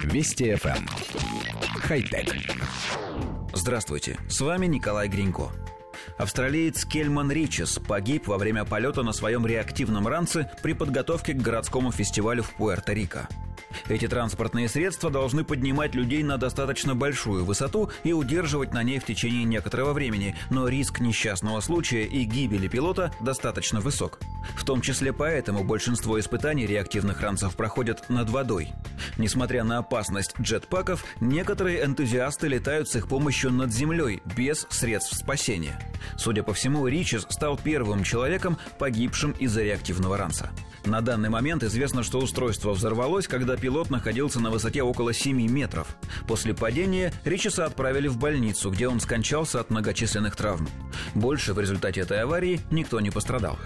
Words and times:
Вести 0.00 0.52
FM. 0.52 0.76
Эм. 0.76 0.86
Хай-тек. 1.80 2.34
Здравствуйте, 3.54 4.18
с 4.28 4.40
вами 4.40 4.66
Николай 4.66 5.08
Гринько. 5.08 5.50
Австралиец 6.18 6.84
Кельман 6.84 7.30
Ричес 7.30 7.78
погиб 7.78 8.26
во 8.26 8.38
время 8.38 8.64
полета 8.64 9.02
на 9.02 9.12
своем 9.12 9.46
реактивном 9.46 10.08
ранце 10.08 10.50
при 10.62 10.72
подготовке 10.72 11.34
к 11.34 11.42
городскому 11.42 11.92
фестивалю 11.92 12.42
в 12.42 12.54
Пуэрто-Рико. 12.58 13.28
Эти 13.92 14.08
транспортные 14.08 14.70
средства 14.70 15.10
должны 15.10 15.44
поднимать 15.44 15.94
людей 15.94 16.22
на 16.22 16.38
достаточно 16.38 16.94
большую 16.94 17.44
высоту 17.44 17.90
и 18.04 18.14
удерживать 18.14 18.72
на 18.72 18.82
ней 18.82 18.98
в 18.98 19.04
течение 19.04 19.44
некоторого 19.44 19.92
времени, 19.92 20.34
но 20.48 20.66
риск 20.66 21.00
несчастного 21.00 21.60
случая 21.60 22.04
и 22.04 22.24
гибели 22.24 22.68
пилота 22.68 23.12
достаточно 23.20 23.80
высок. 23.80 24.18
В 24.56 24.64
том 24.64 24.80
числе 24.80 25.12
поэтому 25.12 25.62
большинство 25.62 26.18
испытаний 26.18 26.64
реактивных 26.64 27.20
ранцев 27.20 27.54
проходят 27.54 28.08
над 28.08 28.30
водой. 28.30 28.70
Несмотря 29.18 29.62
на 29.62 29.76
опасность 29.76 30.32
джетпаков, 30.40 31.04
некоторые 31.20 31.84
энтузиасты 31.84 32.48
летают 32.48 32.88
с 32.88 32.96
их 32.96 33.08
помощью 33.08 33.52
над 33.52 33.74
землей, 33.74 34.22
без 34.38 34.66
средств 34.70 35.18
спасения. 35.18 35.78
Судя 36.16 36.42
по 36.42 36.54
всему, 36.54 36.86
Ричес 36.86 37.26
стал 37.28 37.58
первым 37.62 38.04
человеком, 38.04 38.56
погибшим 38.78 39.32
из-за 39.32 39.62
реактивного 39.62 40.16
ранца. 40.16 40.50
На 40.84 41.00
данный 41.00 41.28
момент 41.28 41.62
известно, 41.62 42.02
что 42.02 42.18
устройство 42.18 42.72
взорвалось, 42.72 43.28
когда 43.28 43.56
пилот 43.56 43.90
находился 43.90 44.40
на 44.40 44.50
высоте 44.50 44.82
около 44.82 45.12
7 45.12 45.40
метров. 45.48 45.96
После 46.26 46.54
падения 46.54 47.12
Ричеса 47.24 47.66
отправили 47.66 48.08
в 48.08 48.18
больницу, 48.18 48.70
где 48.70 48.88
он 48.88 49.00
скончался 49.00 49.60
от 49.60 49.70
многочисленных 49.70 50.34
травм. 50.34 50.68
Больше 51.14 51.54
в 51.54 51.60
результате 51.60 52.00
этой 52.00 52.20
аварии 52.22 52.60
никто 52.70 53.00
не 53.00 53.10
пострадал. 53.10 53.58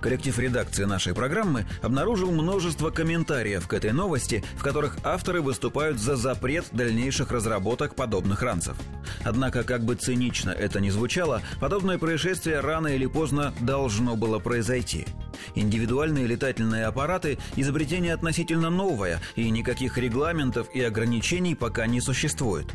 Коллектив 0.00 0.38
редакции 0.38 0.84
нашей 0.84 1.14
программы 1.14 1.66
обнаружил 1.82 2.30
множество 2.30 2.90
комментариев 2.90 3.66
к 3.66 3.72
этой 3.72 3.92
новости, 3.92 4.44
в 4.56 4.62
которых 4.62 4.98
авторы 5.02 5.40
выступают 5.40 5.98
за 5.98 6.16
запрет 6.16 6.66
дальнейших 6.72 7.30
разработок 7.30 7.94
подобных 7.94 8.42
ранцев. 8.42 8.76
Однако, 9.24 9.64
как 9.64 9.84
бы 9.84 9.94
цинично 9.94 10.50
это 10.50 10.80
ни 10.80 10.90
звучало, 10.90 11.42
подобное 11.60 11.98
происшествие 11.98 12.60
рано 12.60 12.88
или 12.88 13.06
поздно 13.06 13.54
должно 13.60 14.16
было 14.16 14.38
произойти– 14.38 15.06
Индивидуальные 15.54 16.26
летательные 16.26 16.86
аппараты– 16.86 17.38
изобретение 17.56 18.14
относительно 18.14 18.70
новое, 18.70 19.20
и 19.34 19.50
никаких 19.50 19.98
регламентов 19.98 20.68
и 20.74 20.82
ограничений 20.82 21.54
пока 21.54 21.86
не 21.86 22.00
существует. 22.00 22.66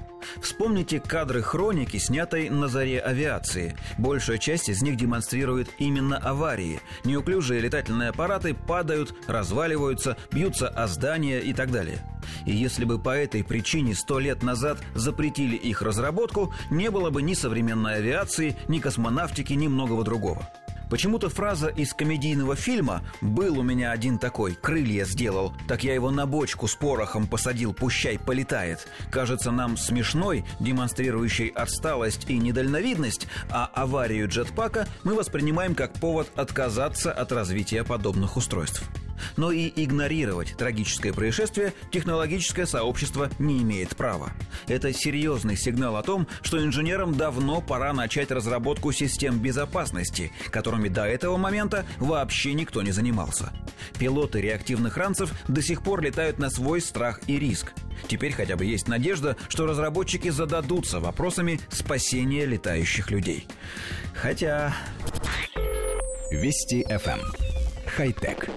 Вспомните 0.41 0.99
кадры 0.99 1.41
хроники, 1.41 1.97
снятой 1.97 2.49
на 2.49 2.67
заре 2.67 2.99
авиации. 2.99 3.75
Большая 3.97 4.37
часть 4.37 4.69
из 4.69 4.81
них 4.81 4.97
демонстрирует 4.97 5.69
именно 5.79 6.17
аварии. 6.17 6.79
Неуклюжие 7.03 7.61
летательные 7.61 8.09
аппараты 8.09 8.53
падают, 8.53 9.13
разваливаются, 9.27 10.17
бьются 10.31 10.67
о 10.67 10.87
здания 10.87 11.39
и 11.39 11.53
так 11.53 11.71
далее. 11.71 12.03
И 12.45 12.51
если 12.51 12.85
бы 12.85 12.99
по 12.99 13.09
этой 13.09 13.43
причине 13.43 13.95
сто 13.95 14.19
лет 14.19 14.43
назад 14.43 14.79
запретили 14.93 15.55
их 15.55 15.81
разработку, 15.81 16.53
не 16.69 16.89
было 16.91 17.09
бы 17.09 17.21
ни 17.21 17.33
современной 17.33 17.95
авиации, 17.95 18.55
ни 18.67 18.79
космонавтики, 18.79 19.53
ни 19.53 19.67
многого 19.67 20.03
другого. 20.03 20.47
Почему-то 20.91 21.29
фраза 21.29 21.69
из 21.69 21.93
комедийного 21.93 22.57
фильма 22.57 23.01
«Был 23.21 23.59
у 23.59 23.63
меня 23.63 23.91
один 23.91 24.19
такой, 24.19 24.55
крылья 24.55 25.05
сделал, 25.05 25.53
так 25.65 25.85
я 25.85 25.93
его 25.93 26.11
на 26.11 26.25
бочку 26.25 26.67
с 26.67 26.75
порохом 26.75 27.27
посадил, 27.27 27.73
пущай 27.73 28.19
полетает» 28.19 28.89
кажется 29.09 29.51
нам 29.51 29.77
смешной, 29.77 30.43
демонстрирующей 30.59 31.47
отсталость 31.47 32.29
и 32.29 32.37
недальновидность, 32.37 33.27
а 33.49 33.71
аварию 33.73 34.27
джетпака 34.27 34.85
мы 35.05 35.15
воспринимаем 35.15 35.75
как 35.75 35.93
повод 35.93 36.27
отказаться 36.35 37.13
от 37.13 37.31
развития 37.31 37.85
подобных 37.85 38.35
устройств. 38.35 38.83
Но 39.37 39.51
и 39.51 39.71
игнорировать 39.75 40.55
трагическое 40.57 41.13
происшествие 41.13 41.73
технологическое 41.91 42.65
сообщество 42.65 43.29
не 43.39 43.61
имеет 43.61 43.95
права. 43.95 44.31
Это 44.67 44.93
серьезный 44.93 45.57
сигнал 45.57 45.95
о 45.95 46.03
том, 46.03 46.27
что 46.41 46.63
инженерам 46.63 47.15
давно 47.15 47.61
пора 47.61 47.93
начать 47.93 48.31
разработку 48.31 48.91
систем 48.91 49.39
безопасности, 49.39 50.31
которыми 50.49 50.89
до 50.89 51.05
этого 51.05 51.37
момента 51.37 51.85
вообще 51.97 52.53
никто 52.53 52.81
не 52.81 52.91
занимался. 52.91 53.53
Пилоты 53.97 54.41
реактивных 54.41 54.97
ранцев 54.97 55.31
до 55.47 55.61
сих 55.61 55.83
пор 55.83 56.01
летают 56.01 56.39
на 56.39 56.49
свой 56.49 56.81
страх 56.81 57.21
и 57.27 57.39
риск. 57.39 57.73
Теперь 58.07 58.33
хотя 58.33 58.55
бы 58.55 58.65
есть 58.65 58.87
надежда, 58.87 59.35
что 59.47 59.65
разработчики 59.65 60.29
зададутся 60.29 60.99
вопросами 60.99 61.59
спасения 61.69 62.45
летающих 62.45 63.11
людей. 63.11 63.47
Хотя... 64.13 64.73
Вести 66.31 66.83
FM. 66.83 67.19
Эм. 67.19 67.51
Хай-тек. 67.85 68.49